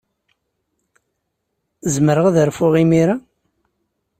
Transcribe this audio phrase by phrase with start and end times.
[1.93, 3.15] Zemreɣ ad rfuɣ imir-a?